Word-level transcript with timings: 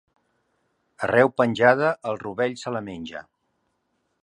Arreu 1.07 1.29
penjada, 1.41 1.91
el 2.13 2.19
rovell 2.25 2.57
se 2.65 2.75
la 2.77 2.83
menja. 2.91 3.25